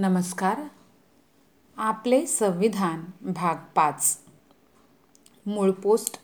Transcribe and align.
नमस्कार. 0.00 0.60
आपले 1.76 2.26
संविधान 2.26 3.04
भाग 3.20 3.54
पाच. 3.74 4.18
मूळ 5.46 5.70
पोस्ट 5.70 6.20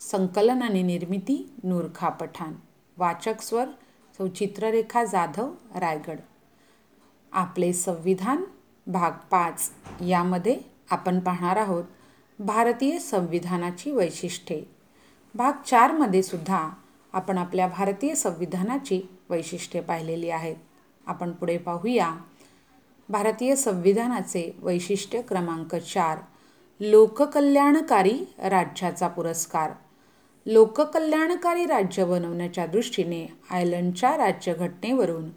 संकलन 0.00 0.62
आणि 0.62 0.82
निर्मिती 0.82 1.52
नूरखा 1.64 2.08
पठाण. 2.08 2.52
वाचक 2.96 3.40
स्वर 3.40 3.64
सौ 4.18 4.26
चित्ररेखा 4.26 5.04
जाधव 5.04 5.54
रायगड. 5.74 6.18
आपले 7.32 7.72
संविधान 7.72 8.44
भाग 8.86 9.10
पाच. 9.30 9.70
यामध्ये 10.00 10.60
आपण 10.90 11.20
पाहणार 11.20 11.56
आहोत 11.56 11.84
भारतीय 12.38 12.98
संविधानाची 12.98 13.90
वैशिष्ट्ये. 13.90 14.64
भाग 15.34 15.52
चारमध्ये 15.66 16.22
सुद्धा 16.22 16.70
आपण 17.12 17.38
आपल्या 17.38 17.66
भारतीय 17.66 18.14
संविधानाची 18.14 19.02
वैशिष्ट्ये 19.30 19.82
पाहिलेली 19.82 20.30
आहेत. 20.30 20.56
आपण 21.06 21.32
पुढे 21.32 21.58
पाहूया. 21.58 22.16
भारतीय 23.08 23.54
संविधानाचे 23.56 24.50
वैशिष्ट्य 24.62 25.20
क्रमांक 25.22 25.74
चार 25.74 26.18
लोककल्याणकारी 26.80 28.18
राज्याचा 28.38 29.08
पुरस्कार. 29.08 29.70
लोककल्याणकारी 30.46 31.66
राज्य 31.66 32.04
बनवण्याच्या 32.04 32.66
दृष्टीने 32.66 33.26
आयर्लंडच्या 33.50 34.16
राज्यघटनेवरून 34.16 35.28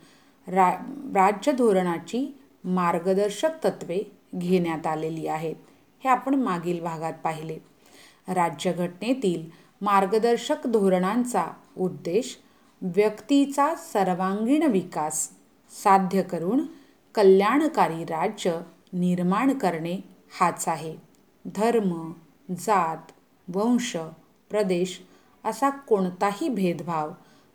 रा 0.48 0.70
राज्य 1.16 1.52
धोरणाची 1.52 2.26
मार्गदर्शक 2.64 3.64
तत्त्वे 3.64 4.00
घेण्यात 4.36 4.88
आलेली 4.88 5.28
आहेत 5.28 5.56
हे 6.04 6.10
आपण 6.10 6.36
मागील 6.36 6.84
भागात 6.84 7.14
पाहिले. 7.24 7.58
राज्यघटनेतील 8.28 9.50
मार्गदर्शक 9.82 10.68
धोरणांचा 10.68 11.46
उद्देश 11.78 12.38
व्यक्तीचा 12.82 13.74
सर्वांगीण 13.76 14.64
विकास 14.64 15.30
साध्य 15.84 16.22
करून 16.22 16.66
कल्याणकारी 17.20 18.04
राज्य 18.04 18.60
निर्माण 18.94 19.58
करणे 19.58 20.00
हाच 20.40 20.68
आहे. 20.68 20.98
धर्म 21.46 22.12
जात 22.52 23.12
वंश 23.56 23.98
प्रदेश 24.50 25.02
असा 25.46 25.70
कोणताही 25.70 26.50
भेदभाव 26.50 27.12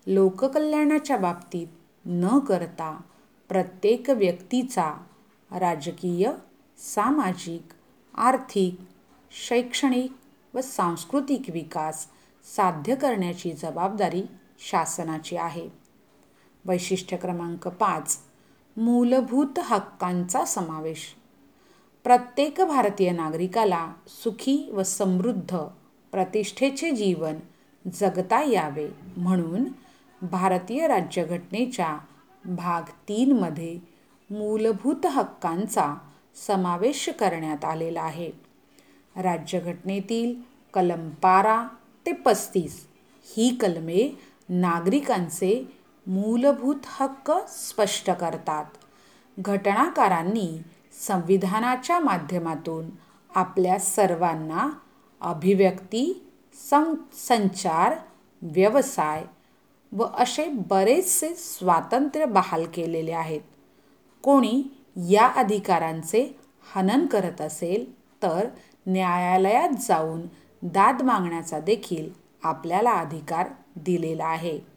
लोककल्याणाच्या 0.06 1.16
बाबतीत 1.16 1.66
न 2.04 2.38
करता 2.38 3.00
प्रत्येक 3.48 4.10
व्यक्तीचा 4.10 4.94
राजकीय 5.50 6.30
सामाजिक 6.78 7.62
आर्थिक 8.14 8.76
शैक्षणिक 9.48 10.12
व 10.54 10.60
सांस्कृतिक 10.60 11.42
विकास 11.48 12.06
साध्य 12.56 12.94
करण्याची 12.94 13.52
जबाबदारी 13.52 14.22
शासनाची 14.58 15.36
आहे. 15.36 15.68
वैशिष्ट्य 16.64 17.16
क्रमांक 17.16 17.68
पाच 17.68 18.18
मूलभूत 18.76 19.58
हक्कांचा 19.58 20.44
समावेश. 20.44 21.14
प्रत्येक 22.04 22.60
भारतीय 22.60 23.10
नागरिकाला 23.10 23.92
सुखी 24.08 24.70
व 24.72 24.82
समृद्ध 24.82 25.56
प्रतिष्ठेचे 26.12 26.90
जीवन 26.90 27.34
जगता 27.94 28.42
यावे 28.42 28.88
म्हणून 29.16 29.64
भारतीय 30.22 30.86
राज्यघटनेच्या 30.86 31.98
भाग 32.44 32.82
तीनमध्ये 32.82 33.78
मूलभूत 34.30 35.06
हक्कांचा 35.06 35.94
समावेश 36.46 37.08
करण्यात 37.08 37.64
आलेला 37.64 38.02
आहे. 38.02 38.30
राज्यघटनेतील 39.16 40.34
कलम 40.74 41.08
बारा 41.08 41.68
ते 42.06 42.12
पस्तीस 42.12 42.86
ही 43.36 43.54
कलमे 43.54 44.18
नागरिकांचे 44.48 45.68
मूलभूत 46.06 46.76
हक्क 46.86 47.32
स्पष्ट 47.48 48.10
करतात. 48.10 48.64
घटनाकारांनी 49.38 50.62
संविधानाच्या 51.06 52.00
माध्यमातून 52.00 52.90
आपल्या 53.34 53.78
सर्वांना 53.78 54.70
अभिव्यक्ती 55.20 56.30
सं 56.70 56.94
संचार 57.28 57.96
व्यवसाय 58.42 59.24
व 59.92 60.04
असे 60.04 60.48
बरेचसे 60.48 61.34
स्वातंत्र्य 61.34 62.24
बहाल 62.24 62.66
केलेले 62.74 63.12
आहेत. 63.12 63.40
कोणी 64.22 64.62
या 64.96 65.26
अधिकारांचे 65.26 66.38
हनन 66.74 67.06
करत 67.06 67.40
असेल 67.40 67.92
तर 68.22 68.48
न्यायालयात 68.86 69.68
जाऊन 69.68 70.22
दाद 70.62 71.02
मागण्याचा 71.02 71.60
देखील 71.60 72.10
आपल्याला 72.42 72.90
अधिकार 72.90 73.48
दिलेला 73.76 74.24
आहे. 74.24 74.73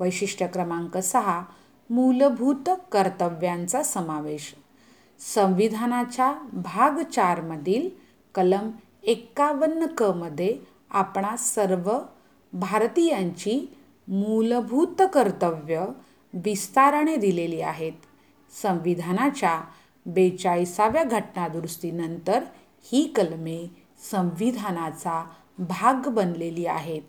वैशिष्ट्य 0.00 0.46
क्रमांक 0.46 0.98
सहा 0.98 1.42
मूलभूत 1.90 2.70
कर्तव्यांचा 2.92 3.82
समावेश. 3.82 4.54
संविधानाच्या 5.34 6.32
भाग 6.52 7.02
चारमधील 7.12 7.88
कलम 8.34 8.70
एक्कावन्न 9.02 9.86
क 9.98 10.02
मध्ये 10.02 10.58
आपणा 10.90 11.36
सर्व 11.36 11.92
भारतीयांची 12.52 13.76
मूलभूत 14.08 15.02
कर्तव्य 15.14 15.86
विस्ताराने 16.34 17.16
दिलेली 17.16 17.60
आहेत. 17.60 17.92
संविधानाच्या 18.62 19.60
बेचाळीसाव्या 20.06 21.04
घटनादुरुस्तीनंतर 21.04 22.44
ही 22.92 23.12
कलमे 23.16 23.76
संविधानाचा 24.10 25.24
भाग 25.58 26.08
बनलेली 26.08 26.66
आहेत. 26.66 27.02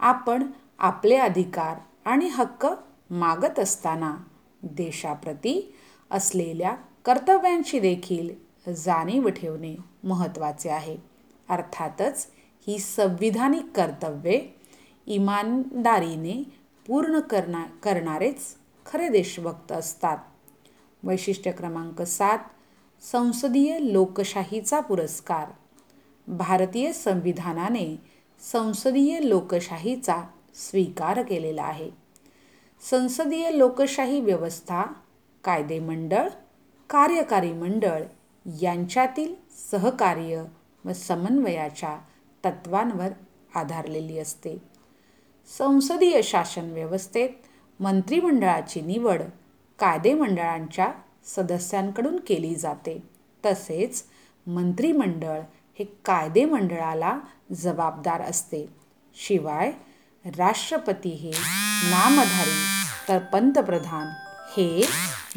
आपण 0.00 0.46
आपले 0.78 1.16
अधिकार 1.16 1.76
आणि 2.04 2.28
हक्क 2.28 2.66
मागत 3.10 3.58
असताना 3.58 4.16
देशाप्रती 4.62 5.74
असलेल्या 6.10 6.76
कर्तव्यांची 7.04 7.80
देखील 7.80 8.30
जाणीव 8.72 9.28
ठेवणे 9.28 9.76
महत्त्वाचे 10.04 10.68
आहे. 10.68 10.96
अर्थातच 11.48 12.26
ही 12.66 12.78
संविधानिक 12.78 13.66
कर्तव्ये 13.76 14.48
इमानदारीने 15.06 16.42
पूर्ण 16.86 17.20
करणार 17.20 17.66
करणारेच 17.82 18.56
खरे 18.86 19.08
देशभक्त 19.08 19.72
असतात. 19.72 20.18
वैशिष्ट्य 21.02 21.52
क्रमांक 21.52 22.02
सात 22.02 22.38
संसदीय 23.02 23.78
लोकशाहीचा 23.80 24.80
पुरस्कार. 24.80 25.48
भारतीय 26.26 26.92
संविधानाने 26.92 28.02
संसदीय 28.52 29.18
लोकशाहीचा 29.22 30.16
स्वीकार 30.54 31.22
केलेला 31.22 31.62
आहे. 31.62 31.90
संसदीय 32.90 33.50
लोकशाही 33.52 34.20
व्यवस्था 34.20 34.82
कायदेमंडळ 35.44 36.28
कार्यकारी 36.90 37.52
मंडळ 37.52 38.02
यांच्यातील 38.62 39.34
सहकार्य 39.70 40.44
व 40.84 40.92
समन्वयाच्या 40.92 41.98
तत्वांवर 42.44 43.08
आधारलेली 43.54 44.18
असते. 44.18 44.62
संसदीय 45.58 46.22
शासन 46.22 46.70
व्यवस्थेत 46.70 47.28
मंत्रिमंडळाची 47.80 48.80
निवड 48.80 49.22
कायदेमंडळांच्या 49.78 50.92
सदस्यांकडून 51.24 52.16
केली 52.16 52.54
जाते. 52.54 53.02
तसेच 53.46 54.04
मंत्रिमंडळ 54.46 55.40
हे 55.78 55.84
कायदेमंडळाला 56.04 57.20
जबाबदार 57.52 58.20
असते. 58.20 58.66
शिवाय 59.14 59.72
राष्ट्रपती 60.24 61.08
हे 61.08 61.30
नामधारी 61.90 62.60
तर 63.08 63.18
पंतप्रधान 63.18 64.06
हे 64.56 64.86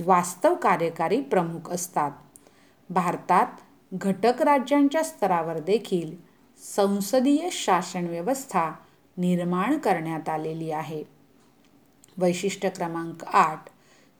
वास्तव 0.05 0.55
कार्यकारी 0.55 1.21
प्रमुख 1.21 1.69
असतात. 1.69 2.11
भारतात 2.89 3.47
घटक 3.93 4.41
राज्यांच्या 4.41 5.03
स्तरावर 5.03 5.59
देखील 5.59 6.15
संसदीय 6.75 7.49
शासन 7.51 8.07
व्यवस्था 8.07 8.71
निर्माण 9.17 9.77
करण्यात 9.77 10.29
आलेली 10.29 10.71
आहे. 10.71 11.03
वैशिष्ट्य 12.17 12.69
क्रमांक 12.69 13.23
आठ 13.23 13.69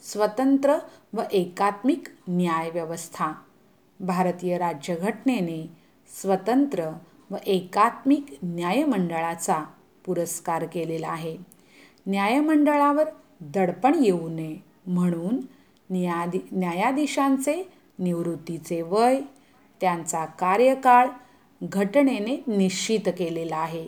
स्वतंत्र 0.02 0.78
व 1.14 1.22
एकात्मिक 1.32 2.08
न्यायव्यवस्था 2.28 3.32
भारतीय 4.00 4.58
राज्यघटनेने 4.58 5.78
स्वतंत्र 6.22 6.90
व 7.30 7.36
एकात्मिक 7.46 8.26
न्यायमंडळाचा 8.44 9.64
पुरस्कार 10.06 10.66
केलेला 10.66 11.08
आहे. 11.08 11.38
न्यायमंडळावर 12.08 13.04
दडपण 13.42 14.04
येऊ 14.04 14.30
नये 14.30 14.58
म्हणून 14.88 15.40
न्यायाधी 15.90 16.40
न्यायाधीशांचे 16.52 17.70
निवृत्तीचे 18.00 18.82
वय 18.82 19.22
त्यांचा 19.82 20.26
कार्यकाळ 20.26 21.08
घटनेने 21.62 22.44
निश्चित 22.48 23.08
केलेला 23.08 23.58
आहे. 23.58 23.88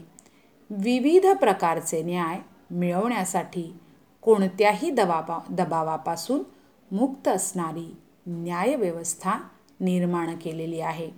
विविध 0.70 1.28
प्रकारचे 1.28 2.04
न्याय 2.04 2.40
मिळवण्यासाठी 2.72 3.74
कोणत्याही 4.22 4.90
दबावा 4.90 5.40
दबावापासून 5.50 6.44
मुक्त 6.92 7.28
असणारी 7.28 7.96
न्यायव्यवस्था 8.28 9.34
निर्माण 9.80 10.36
केलेली 10.38 10.80
आहे. 10.80 11.12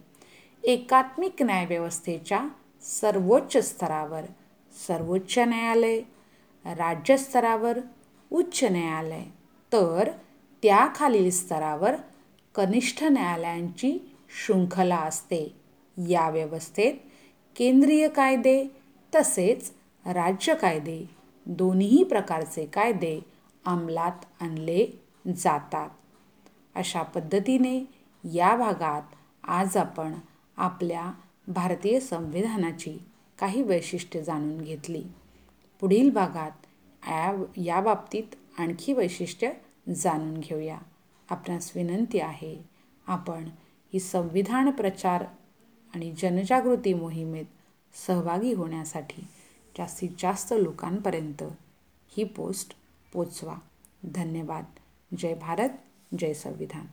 एकात्मिक 0.63 1.43
न्यायव्यवस्थेच्या 1.43 2.47
सर्वोच्च 2.81 3.57
स्तरावर 3.57 4.21
सर्वोच्च 4.87 5.39
न्यायालय 5.39 6.01
राज्यस्तरावर 6.65 7.79
उच्च 8.31 8.63
न्यायालय. 8.63 9.23
तर 9.73 10.09
त्याखालील 10.63 11.31
स्तरावर 11.31 11.95
कनिष्ठ 12.55 13.03
न्यायालयांची 13.03 14.15
शृंखला 14.29 14.97
असते. 14.97 15.55
या 15.97 16.29
व्यवस्थेत 16.29 16.93
केंद्रीय 17.55 18.07
कायदे 18.07 18.65
तसेच 19.15 19.71
राज्य 20.05 20.55
कायदे 20.55 21.09
दोन्ही 21.45 22.03
प्रकारचे 22.03 22.65
कायदे 22.65 23.19
अंमलात 23.65 24.25
आणले 24.41 25.03
जातात. 25.37 25.89
अशा 26.75 27.01
पद्धतीने 27.01 27.85
या 28.23 28.55
भागात 28.55 29.01
आज 29.43 29.77
आपण 29.77 30.13
आपल्या 30.57 31.11
भारतीय 31.47 31.99
संविधानाची 31.99 32.97
काही 33.39 33.61
वैशिष्ट्ये 33.61 34.23
जाणून 34.23 34.61
घेतली. 34.61 35.03
पुढील 35.79 36.09
भागात 36.09 36.51
या 37.07 37.43
या 37.57 37.81
बाबतीत 37.81 38.59
आणखी 38.59 38.93
वैशिष्ट्य 38.93 39.51
जाणून 39.95 40.37
घेऊया. 40.37 40.79
आपणास 41.29 41.71
विनंती 41.75 42.19
आहे 42.19 42.61
आपण 43.07 43.49
ही 43.93 43.99
संविधान 43.99 44.71
प्रचार 44.71 45.23
आणि 45.95 46.13
जनजागृती 46.17 46.93
मोहिमेत 46.93 47.45
सहभागी 48.07 48.53
होण्यासाठी 48.53 49.21
जास्तीत 49.77 50.09
जास्त 50.19 50.53
लोकांपर्यंत 50.57 51.43
ही 52.07 52.23
पोस्ट 52.23 52.75
पोचवा. 53.13 53.55
धन्यवाद. 54.03 54.65
जय 55.17 55.33
भारत 55.33 55.69
जय 56.19 56.33
संविधान. 56.33 56.85